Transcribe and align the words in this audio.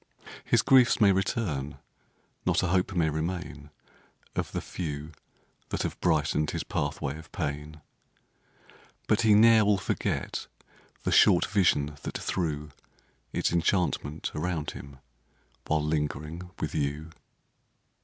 5 0.25 0.35
His 0.45 0.61
griefs 0.63 0.99
may 0.99 1.11
return, 1.11 1.77
not 2.43 2.63
a 2.63 2.69
hope 2.69 2.95
may 2.95 3.07
remain 3.11 3.69
Of 4.35 4.51
the 4.51 4.59
few 4.59 5.11
that 5.69 5.83
have 5.83 6.01
brighten 6.01 6.45
'd 6.47 6.51
his 6.53 6.63
pathway 6.63 7.19
of 7.19 7.31
pain, 7.31 7.81
But 9.05 9.21
he 9.21 9.35
ne'er 9.35 9.63
will 9.63 9.77
forget 9.77 10.47
the 11.03 11.11
short 11.11 11.45
vision 11.45 11.99
that 12.01 12.17
threw 12.17 12.71
Its 13.31 13.53
enchantment 13.53 14.31
around 14.33 14.71
him, 14.71 14.97
while 15.67 15.83
lingering 15.83 16.49
with 16.59 16.73
you. 16.73 17.11